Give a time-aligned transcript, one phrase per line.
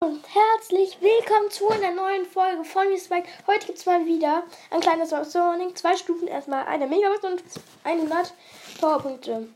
[0.00, 3.28] und herzlich willkommen zu einer neuen Folge von Spike.
[3.48, 5.74] Heute gibt es mal wieder ein kleines Warning.
[5.74, 7.42] Zwei Stufen, erstmal eine Megabyte und
[7.82, 8.32] 100
[8.80, 9.48] Powerpunkte.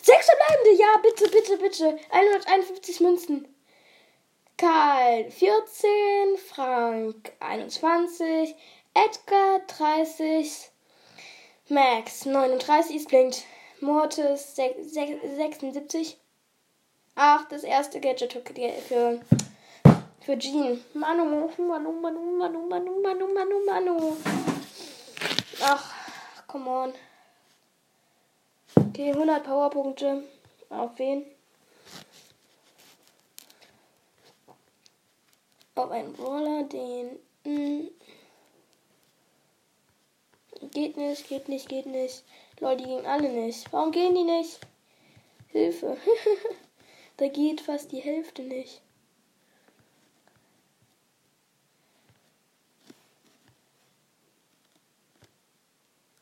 [0.00, 1.98] Sechs verbleibende, ja, bitte, bitte, bitte.
[2.10, 3.52] 151 Münzen.
[4.56, 8.54] Karl 14, Frank 21,
[8.94, 10.70] Edgar 30,
[11.68, 13.42] Max 39, es blinkt.
[13.80, 16.19] Mortis 76.
[17.14, 19.20] Ach, das erste Gadget für,
[20.20, 20.82] für Jean.
[20.94, 24.16] Manu, Manu, Manu, Manu, Manu, Manu, Manu, Manu.
[25.62, 25.92] Ach,
[26.46, 26.92] come on.
[28.76, 30.24] Okay, 100 Powerpunkte.
[30.70, 31.26] Auf wen?
[35.74, 37.18] Auf einen Brawler, den.
[37.44, 37.90] Mh, hm.
[40.70, 42.24] geht nicht, geht nicht, geht nicht.
[42.60, 43.72] Leute, die gehen alle nicht.
[43.72, 44.60] Warum gehen die nicht?
[45.48, 45.96] Hilfe.
[47.20, 48.80] Da geht fast die Hälfte nicht.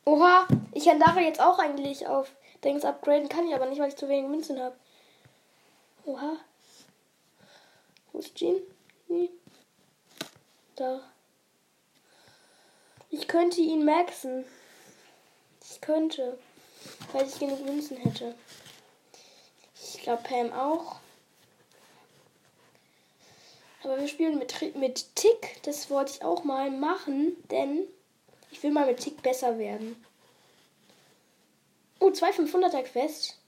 [0.03, 2.29] Oha, ich kann Dara jetzt auch eigentlich auf
[2.65, 4.75] Dings upgraden, kann ich aber nicht, weil ich zu wenig Münzen habe.
[6.03, 6.35] Oha.
[8.11, 8.61] Wo ist Jean?
[9.07, 9.29] Hm.
[10.75, 10.99] Da.
[13.09, 14.43] Ich könnte ihn maxen.
[15.61, 16.37] Ich könnte,
[17.13, 18.35] weil ich genug Münzen hätte.
[19.99, 20.98] Ich glaube Pam auch.
[23.89, 25.63] Aber wir spielen mit, mit Tick.
[25.63, 27.87] Das wollte ich auch mal machen, denn
[28.51, 29.95] ich will mal mit Tick besser werden.
[31.99, 33.39] Oh, zwei 500er Quest.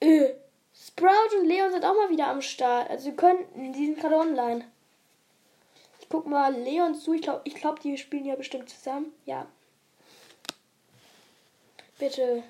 [0.00, 0.34] Äh,
[0.74, 2.90] Sprout und Leon sind auch mal wieder am Start.
[2.90, 4.70] Also wir könnten, die sind gerade online.
[6.02, 7.14] Ich guck mal Leon zu.
[7.14, 9.14] Ich glaube, ich glaub, die spielen ja bestimmt zusammen.
[9.24, 9.46] Ja.
[11.98, 12.42] Bitte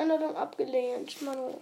[0.00, 1.20] Einladung abgelehnt.
[1.20, 1.60] Manu.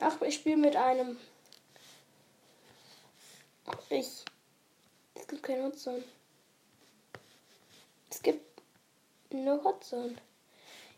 [0.00, 1.16] Ach, ich spiele mit einem.
[3.90, 4.24] Ich.
[5.14, 6.02] Es gibt keine Hotzone.
[8.10, 8.60] Es gibt
[9.30, 10.16] eine Hotzone.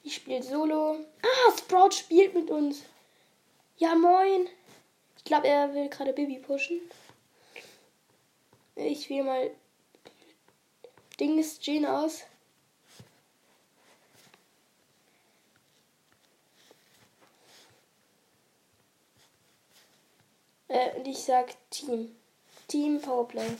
[0.03, 0.99] Ich spiele Solo.
[1.23, 2.85] Ah, Sprout spielt mit uns.
[3.77, 4.49] Ja, moin.
[5.19, 6.81] Ich glaube, er will gerade Baby pushen.
[8.77, 9.51] Ich will mal
[11.19, 12.23] Ding ist Jean aus.
[20.69, 22.17] Äh, und ich sag Team.
[22.67, 23.57] Team Powerplay.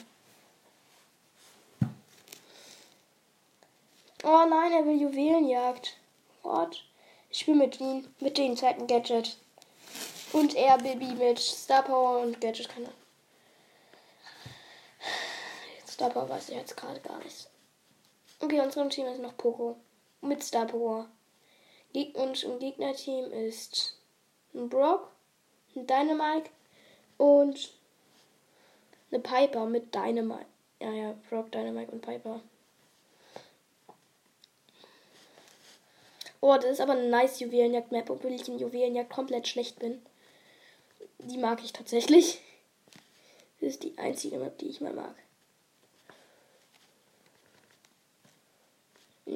[4.25, 5.97] Oh nein, er will Juwelenjagd.
[6.43, 6.83] What?
[7.31, 9.37] Ich spiele mit ihm, mit den zweiten Gadget.
[10.33, 13.04] Und er Baby mit Star Power und Gadget kann er.
[15.95, 17.49] Star weiß ich jetzt gerade gar nicht.
[18.41, 19.77] Okay, unserem Team ist noch Poco.
[20.23, 21.09] Mit Star Power.
[22.15, 23.97] Und im Gegnerteam ist
[24.55, 25.13] ein Brock,
[25.77, 26.51] ein Dynamite
[27.17, 27.71] und
[29.13, 30.47] eine Piper mit Dynamite.
[30.81, 32.41] Ja, ja, Brock, Dynamite und Piper.
[36.41, 40.05] Oh, das ist aber eine nice Juwelenjagd-Map, obwohl ich in Juwelenjagd komplett schlecht bin.
[41.21, 42.41] Die mag ich tatsächlich.
[43.61, 45.15] Das ist die einzige Map, die ich mal mag.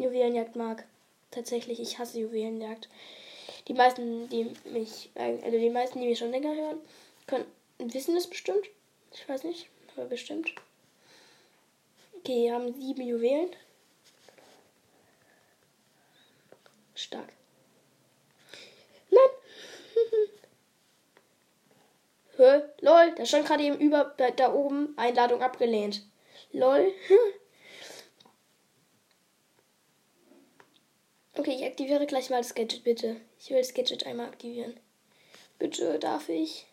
[0.02, 0.84] Juwelenjagd mag.
[1.30, 2.88] Tatsächlich, ich hasse Juwelenjagd.
[3.68, 6.78] Die meisten, die mich, also die meisten, die mich schon länger hören,
[7.26, 7.44] können,
[7.78, 8.66] wissen es bestimmt.
[9.12, 10.54] Ich weiß nicht, aber bestimmt.
[12.18, 13.50] Okay, wir haben sieben Juwelen.
[16.94, 17.28] Stark.
[19.10, 19.30] Nein!
[22.36, 22.62] Hä?
[22.80, 26.02] Lol, da stand gerade eben über, da oben Einladung abgelehnt.
[26.52, 26.92] Lol.
[31.38, 33.14] Okay, ich aktiviere gleich mal das Gadget, bitte.
[33.38, 34.78] Ich will das Gadget einmal aktivieren.
[35.60, 36.66] Bitte, darf ich?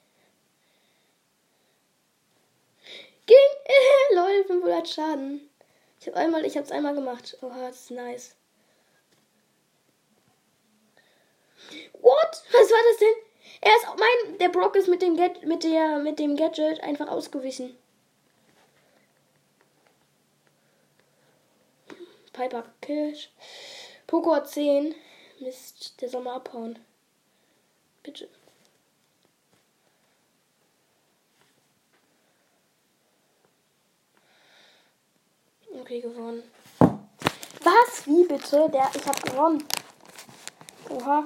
[3.28, 3.38] Ging!
[3.66, 5.50] Äh, lol, 500 Schaden.
[6.02, 7.38] Ich habe einmal, ich hab's einmal gemacht.
[7.44, 8.36] Oha, das ist nice.
[12.02, 12.44] What?
[12.52, 13.16] Was war das denn?
[13.62, 17.08] Er ist mein, der Brock ist mit dem Get, mit der, mit dem Gadget einfach
[17.08, 17.78] ausgewichen.
[22.34, 23.30] Piper Kirsch.
[24.16, 24.96] Poco hat 10.
[25.42, 26.80] Mist, der soll mal abhauen.
[28.02, 28.30] Bitte.
[35.82, 36.44] Okay, gewonnen.
[36.80, 38.08] Was?
[38.08, 38.70] Wie bitte?
[38.72, 39.62] Der, ich hab gewonnen.
[40.90, 41.26] Oha.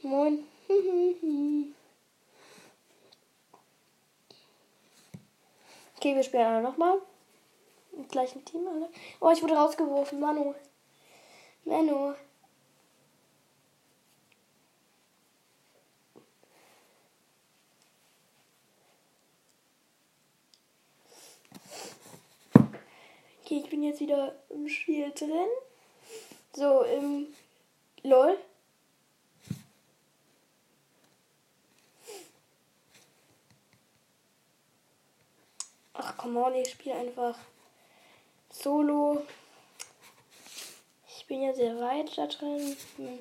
[0.00, 0.46] Moin.
[6.04, 6.98] Okay, wir spielen alle nochmal.
[7.96, 8.90] Im gleichen Team alle.
[9.20, 10.20] Oh, ich wurde rausgeworfen.
[10.20, 10.54] Manu.
[11.64, 12.12] Manu.
[23.42, 25.48] Okay, ich bin jetzt wieder im Spiel drin.
[26.52, 27.28] So, im
[28.02, 28.36] LOL.
[36.06, 37.38] Ach, komm on, ich spiele einfach
[38.50, 39.22] Solo.
[41.08, 42.76] Ich bin ja sehr weit da drin.
[42.96, 43.18] Hm.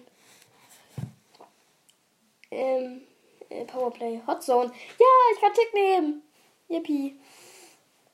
[2.52, 3.02] Ähm,
[3.48, 4.74] äh, Powerplay, Hotzone.
[5.00, 6.24] Ja, ich kann Tick nehmen.
[6.68, 7.18] Yippie.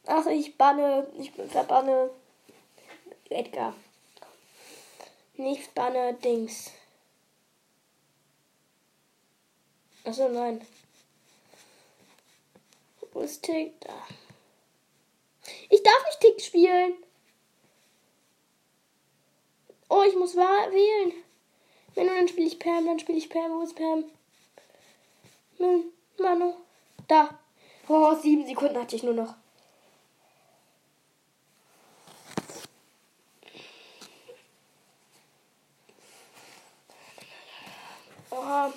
[0.06, 2.12] Ach, ich banne, ich verbanne
[3.30, 3.74] Edgar.
[5.34, 6.72] Nicht banne Dings.
[10.04, 10.64] Achso, nein.
[13.12, 13.82] Wo ist Tick?
[13.82, 13.94] Da.
[15.70, 16.94] Ich darf nicht Tick spielen.
[19.88, 21.14] Oh, ich muss wählen.
[21.96, 23.52] Wenn dann spiele ich Pam, dann spiele ich Pam.
[23.52, 24.06] Wo ist Pam?
[25.58, 26.54] Hm, Manu.
[27.08, 27.40] Da.
[27.88, 29.36] Oh, sieben Sekunden hatte ich nur noch.
[38.32, 38.72] Oha.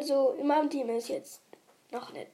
[0.00, 1.42] Also in meinem Team ist jetzt
[1.90, 2.26] noch eine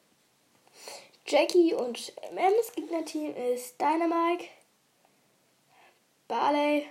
[1.27, 4.45] Jackie und Mems Gegnerteam ist Dynamite,
[6.29, 6.87] Barley,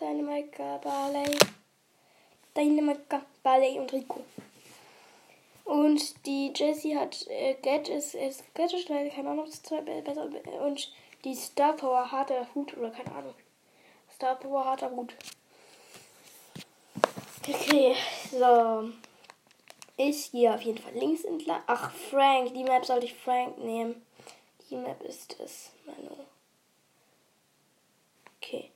[0.00, 1.38] Dynamite, Barley,
[2.56, 4.20] Dynamite, Barley und Rico.
[5.64, 9.48] Und die Jessie hat äh, Get ist, ist Get ist leider keine Ahnung,
[10.04, 10.28] besser
[10.64, 10.92] und
[11.22, 13.34] die Star Power harter Hut oder keine Ahnung.
[14.12, 15.14] Star Power harter Hut.
[17.52, 17.96] Okay,
[18.30, 18.90] so.
[19.96, 21.62] Ich gehe auf jeden Fall links entlang.
[21.66, 22.54] Ach, Frank.
[22.54, 24.06] Die Map sollte ich Frank nehmen.
[24.68, 26.16] Die Map ist es, Manu.
[28.36, 28.70] Okay.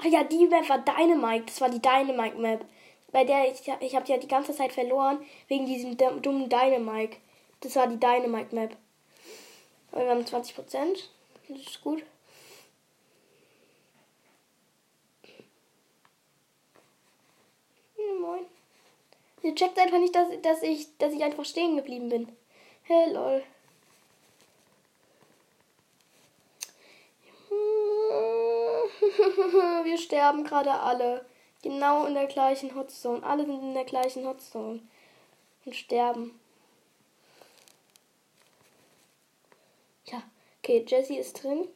[0.00, 1.44] Ach ja, die Map war Dynamite.
[1.44, 2.64] Das war die Dynamite Map.
[3.12, 5.18] Bei der ich, ich habe ja die ganze Zeit verloren
[5.48, 7.18] wegen diesem dummen Dynamite.
[7.60, 8.76] Das war die Dynamite Map.
[9.92, 10.54] Aber wir haben 20%.
[11.48, 12.02] Das ist gut.
[18.20, 18.46] Moin.
[19.42, 22.28] Ihr checkt einfach nicht, dass, dass, ich, dass ich einfach stehen geblieben bin.
[22.84, 23.42] Hey, lol.
[29.84, 31.26] Wir sterben gerade alle.
[31.62, 33.22] Genau in der gleichen Hotzone.
[33.24, 34.80] Alle sind in der gleichen Hotzone.
[35.64, 36.38] Und sterben.
[40.06, 40.22] Ja,
[40.58, 41.68] okay, Jesse ist drin.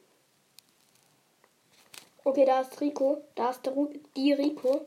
[2.25, 3.23] Okay, da ist Rico.
[3.37, 3.73] Da ist der,
[4.17, 4.87] die Rico.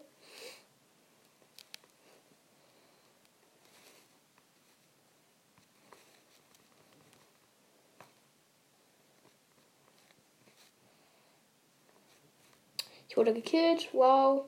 [13.08, 13.90] Ich wurde gekillt.
[13.92, 14.46] Wow.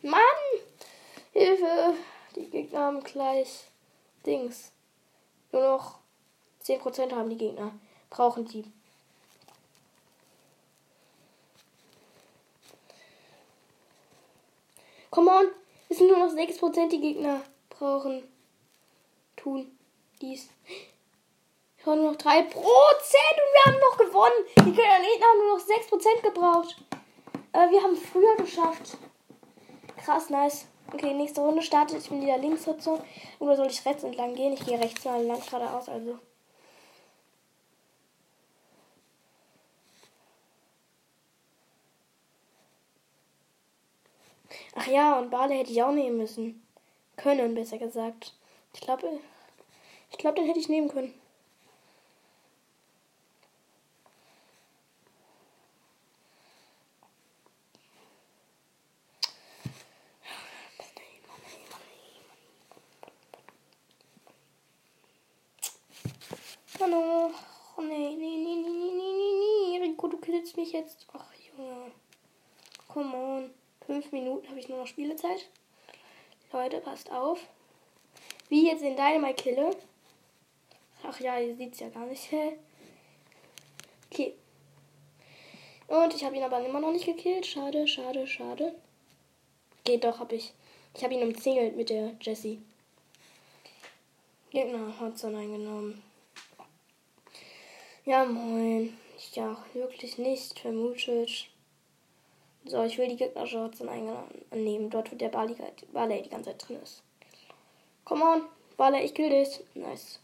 [0.00, 0.20] Mann!
[1.32, 1.94] Hilfe!
[2.34, 3.64] Die Gegner haben gleich
[4.24, 4.72] Dings.
[5.52, 5.98] Nur noch
[6.64, 7.72] 10% haben die Gegner.
[8.08, 8.64] Brauchen die.
[15.10, 15.48] Come on!
[15.90, 18.26] Es sind nur noch 6% die Gegner brauchen.
[19.36, 19.78] Tun
[20.22, 20.48] dies.
[21.76, 24.46] Wir haben nur noch 3% und wir haben noch gewonnen.
[24.60, 26.76] Die Gegner haben nur noch 6% gebraucht.
[27.56, 28.98] Aber wir haben früher geschafft.
[30.04, 30.66] Krass, nice.
[30.92, 32.02] Okay, nächste Runde startet.
[32.02, 33.02] Ich bin wieder links so.
[33.38, 34.52] Oder soll ich rechts entlang gehen?
[34.52, 36.18] Ich gehe rechts mal lang geradeaus, also.
[44.74, 46.62] Ach ja, und Bale hätte ich auch nehmen müssen.
[47.16, 48.34] Können, besser gesagt.
[48.74, 49.18] Ich glaube,
[50.10, 51.14] ich glaube, den hätte ich nehmen können.
[66.78, 67.30] Hallo.
[67.76, 69.46] Oh nee, nee, nee, nee, nee, nee, nee.
[70.56, 71.06] Killst mich jetzt.
[71.12, 71.92] Ach, Junge.
[72.88, 73.50] Come on.
[73.84, 75.50] Fünf Minuten habe ich nur noch Spielezeit.
[76.50, 77.46] Leute, passt auf.
[78.48, 79.70] Wie jetzt in Dynamite kille.
[81.02, 82.28] Ach ja, ihr seht es ja gar nicht.
[84.08, 84.34] Okay.
[85.88, 87.44] Und ich habe ihn aber immer noch nicht gekillt.
[87.44, 88.74] Schade, schade, schade.
[89.84, 90.54] Geht doch, habe ich.
[90.94, 92.62] Ich habe ihn umzingelt mit der Jessie.
[94.50, 96.02] Gegner hat dann eingenommen.
[98.04, 98.96] Ja, moin.
[99.34, 101.48] Ja wirklich nicht vermutet.
[102.64, 104.90] So, ich will die gegnerische Hotline annehmen.
[104.90, 105.56] Dort, wo der Barley,
[105.92, 107.02] Barley die ganze Zeit drin ist.
[108.04, 108.42] Come on,
[108.76, 109.60] Barley, ich kill dich.
[109.74, 110.18] Nice.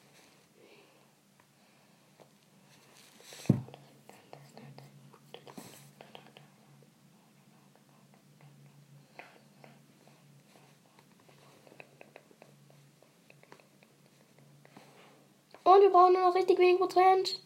[15.65, 17.41] Und wir brauchen nur noch richtig wenig Prozent.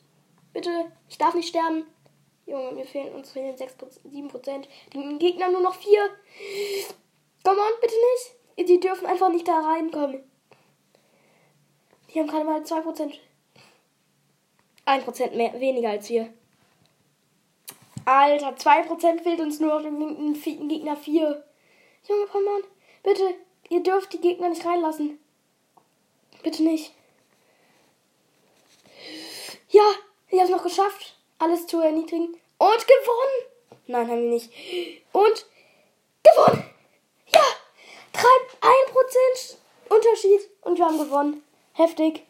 [0.57, 1.85] Bitte, ich darf nicht sterben.
[2.47, 4.67] Junge, mir fehlen uns fehlen 6, 7 Prozent.
[4.95, 6.09] Die Gegner nur noch 4.
[7.45, 7.95] Come on, bitte
[8.57, 8.67] nicht.
[8.67, 10.23] Die dürfen einfach nicht da reinkommen.
[12.09, 13.21] Die haben gerade mal 2 Prozent.
[14.87, 16.33] 1 Prozent mehr, weniger als wir.
[18.07, 21.45] Alter, 2% fehlt uns nur noch den Gegner 4.
[22.09, 22.63] Junge, come on.
[23.03, 23.35] Bitte,
[23.69, 25.19] ihr dürft die Gegner nicht reinlassen.
[26.43, 26.95] Bitte nicht.
[29.69, 29.83] Ja,
[30.29, 32.35] ich habe es noch geschafft, alles zu erniedrigen.
[32.59, 33.77] Und gewonnen.
[33.87, 34.51] Nein, haben wir nicht.
[35.13, 35.47] Und
[36.23, 36.65] gewonnen.
[37.29, 37.41] Ja,
[38.61, 39.57] 1%
[39.89, 40.41] Unterschied.
[40.63, 41.43] Und wir haben gewonnen.
[41.75, 42.25] Heftig.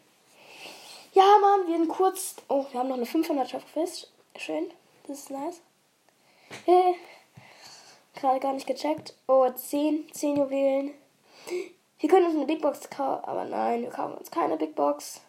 [1.13, 2.35] Ja, Mann, wir sind kurz.
[2.47, 4.11] Oh, wir haben noch eine 500 fest.
[4.35, 4.71] Schön.
[5.07, 5.61] Das ist nice.
[6.65, 6.95] Hey.
[8.13, 9.15] Gerade gar nicht gecheckt.
[9.27, 10.11] Oh, 10.
[10.13, 10.93] 10 Juwelen.
[11.99, 13.25] Wir können uns eine Big Box kaufen.
[13.25, 15.21] Aber nein, wir kaufen uns keine Big Box.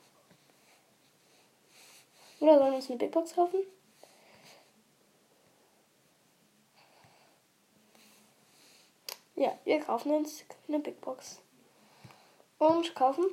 [2.40, 3.60] Oder sollen wir uns eine Big Box kaufen?
[9.34, 11.40] Ja, wir kaufen uns eine Big Box.
[12.58, 13.24] Und kaufen.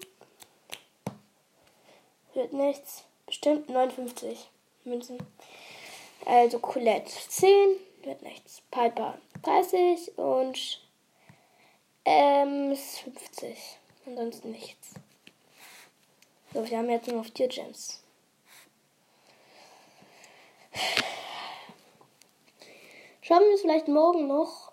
[2.36, 3.06] Wird nichts.
[3.26, 4.50] Bestimmt 59
[4.84, 5.18] Münzen.
[6.26, 7.50] Also Colette 10.
[8.04, 8.62] Wird nichts.
[8.70, 10.80] Piper 30 und
[12.06, 13.58] ähm 50.
[14.06, 14.94] Ansonsten nichts.
[16.54, 18.05] So, wir haben jetzt nur noch 4 Gems.
[23.22, 24.72] Schaffen wir es vielleicht morgen noch,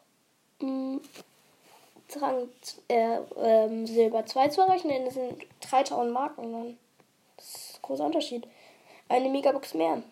[0.61, 1.01] mh,
[2.17, 2.49] Rang
[2.89, 6.79] äh, äh, Silber 2 zu erreichen, denn das sind 3000 Marken dann.
[7.37, 8.47] Das ist ein großer Unterschied.
[9.09, 10.03] Eine Megabox mehr.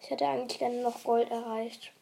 [0.00, 1.92] Ich hätte eigentlich gerne noch Gold erreicht.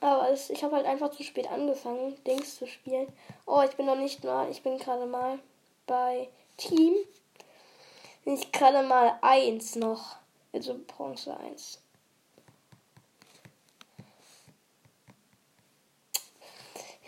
[0.00, 3.12] Aber es, ich habe halt einfach zu spät angefangen, Dings zu spielen.
[3.44, 5.38] Oh, ich bin noch nicht mal, ich bin gerade mal
[5.86, 6.94] bei Team.
[8.24, 10.16] Ich gerade mal 1 noch.
[10.52, 11.80] Also Bronze 1.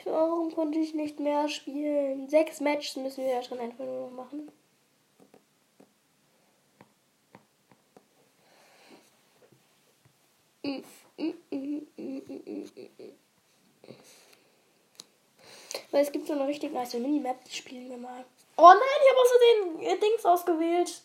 [0.04, 2.28] Warum konnte ich nicht mehr spielen?
[2.28, 4.50] Sechs Matches müssen wir ja schon einfach nur noch machen.
[15.90, 18.24] Weil es gibt so eine richtig nice Minimap, die spielen wir mal.
[18.56, 19.38] Oh nein, ich habe auch so
[19.80, 21.02] den Dings ausgewählt.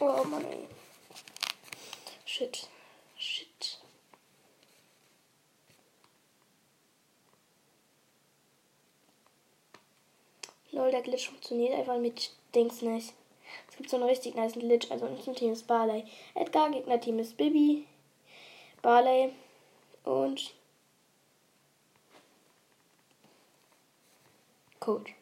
[0.00, 0.68] Oh Mann, ey.
[2.24, 2.68] Shit.
[3.16, 3.78] Shit.
[10.70, 13.12] Lol, der Glitch funktioniert einfach mit Dings nicht.
[13.68, 14.88] Es gibt so einen richtig nice Glitch.
[14.92, 16.04] Also unser Team ist Barley.
[16.36, 17.86] Edgar, Gegner-Team ist Bibi.
[18.82, 19.32] Barley
[20.04, 20.54] und
[24.88, 25.12] Code.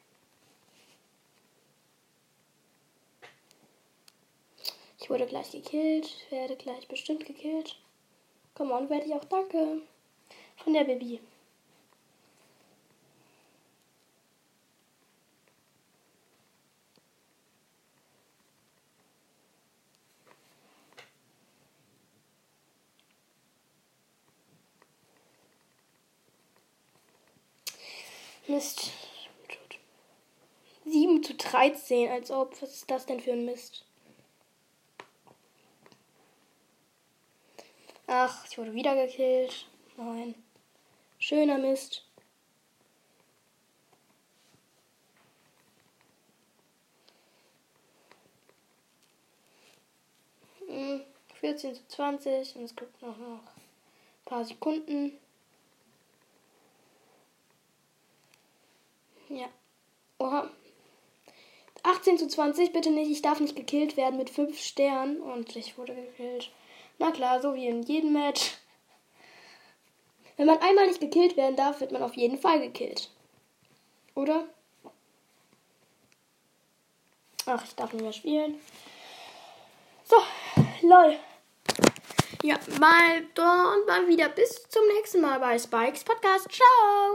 [5.00, 7.76] Ich wurde gleich gekillt, werde gleich bestimmt gekillt.
[8.54, 9.82] Komm on, werde ich auch danke.
[10.58, 11.20] Von der Baby.
[28.46, 28.92] Mist.
[31.66, 32.62] 7 zu 13, als ob.
[32.62, 33.84] Was ist das denn für ein Mist?
[38.06, 39.66] Ach, ich wurde wieder gekillt.
[39.96, 40.34] Nein.
[41.18, 42.04] Schöner Mist.
[50.68, 51.02] Hm,
[51.40, 55.18] 14 zu 20 und es gibt noch, noch ein paar Sekunden.
[59.28, 59.48] Ja.
[60.18, 60.50] Oha.
[62.06, 63.10] 18 zu 20, bitte nicht.
[63.10, 65.20] Ich darf nicht gekillt werden mit 5 Sternen.
[65.20, 66.50] Und ich wurde gekillt.
[66.98, 68.52] Na klar, so wie in jedem Match.
[70.36, 73.10] Wenn man einmal nicht gekillt werden darf, wird man auf jeden Fall gekillt.
[74.14, 74.44] Oder?
[77.46, 78.60] Ach, ich darf nicht mehr spielen.
[80.04, 80.16] So,
[80.82, 81.18] lol.
[82.42, 84.28] Ja, mal da und mal wieder.
[84.28, 86.46] Bis zum nächsten Mal bei Spikes Podcast.
[86.52, 86.96] Ciao!